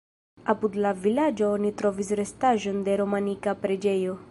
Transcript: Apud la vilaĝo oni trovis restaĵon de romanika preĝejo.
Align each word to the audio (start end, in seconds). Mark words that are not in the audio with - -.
Apud 0.53 0.77
la 0.85 0.93
vilaĝo 1.03 1.51
oni 1.59 1.71
trovis 1.83 2.11
restaĵon 2.21 2.83
de 2.89 2.99
romanika 3.05 3.57
preĝejo. 3.67 4.17